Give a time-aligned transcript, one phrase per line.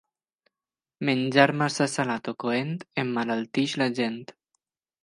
[1.09, 4.23] Menjar massa salat o coent emmalalteix la gent.